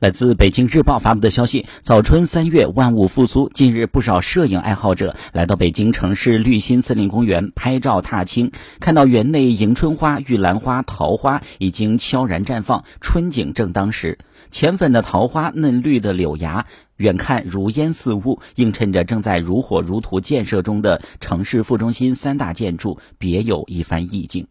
[0.00, 8.50] 来自北京日报发布的消息早春三月万物复苏近日不少摄影爱好者来到北京城市绿心森林公园拍照踏青
[8.80, 14.16] 看到园内迎春花玉兰花桃花已经悄然绽放春景正当时。
[14.50, 16.64] 浅粉的桃花嫩绿的柳芽
[16.96, 24.46] 远看如烟似雾映衬着正在如火如荼建设中的城市副中心三大建筑别有一番意境。